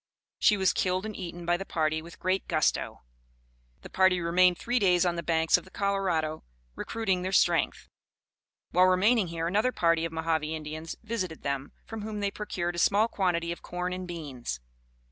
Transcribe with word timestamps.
She 0.39 0.57
was 0.57 0.73
killed 0.73 1.05
and 1.05 1.15
eaten 1.15 1.45
by 1.45 1.57
the 1.57 1.63
party 1.63 2.01
with 2.01 2.17
great 2.17 2.47
gusto. 2.47 3.03
The 3.83 3.89
party 3.91 4.19
remained 4.19 4.57
three 4.57 4.79
days 4.79 5.05
on 5.05 5.15
the 5.15 5.21
banks 5.21 5.57
of 5.59 5.63
the 5.63 5.69
Colorado 5.69 6.43
recruiting 6.75 7.21
their 7.21 7.31
strength. 7.31 7.87
While 8.71 8.87
remaining 8.87 9.27
here, 9.27 9.45
another 9.45 9.71
party 9.71 10.03
of 10.03 10.11
Mohave 10.11 10.43
Indians 10.55 10.95
visited 11.03 11.43
them, 11.43 11.71
from 11.85 12.01
whom 12.01 12.19
they 12.19 12.31
procured 12.31 12.73
a 12.73 12.79
small 12.79 13.07
quantity 13.07 13.51
of 13.51 13.61
corn 13.61 13.93
and 13.93 14.07
beans. 14.07 14.59